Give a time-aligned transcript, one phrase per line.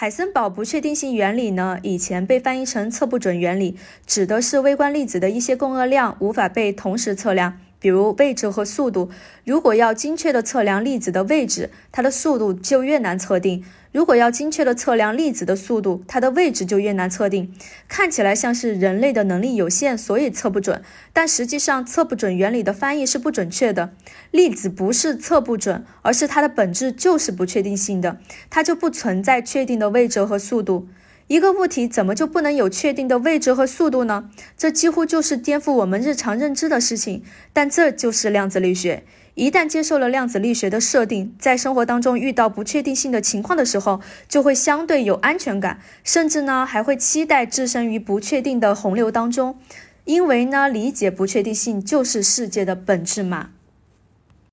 [0.00, 3.76] 海森堡不确定性原理呢，以前被翻译成测不准原理，
[4.06, 7.58] 指的是微观粒子的一些共轭量无法被同时测量。
[7.80, 9.10] 比如位置和速度，
[9.44, 13.62] 如果要精确的测量粒子的位置，它的速度就越难测定；
[13.92, 17.54] 如果要精确的测量粒子的速度，它的位置就越难测定。
[17.86, 20.82] 看起来像是人类的能力有限，所以测不准，
[21.12, 23.92] 但实际上测不准原理的翻译是不准确的。
[24.32, 28.18] 粒子不是测不准，而是它的本质就是不确定性的，
[28.50, 30.88] 它就不存在确定的位置和速度。
[31.28, 34.30] 一个物体怎么就不能有确定的位置和速度呢？
[34.56, 37.22] 这几乎就是颠覆我们日常认知的事情。
[37.52, 39.04] 但这就是量子力学。
[39.34, 49.58] 一旦接受了量子力学的设定，在生活当中遇到不确定性的情况的时候，就会相对有安全感，甚至呢还会期待置身于不确定的洪流当中，
[50.06, 53.50] 因为呢理解不确定性就是世界的本质嘛。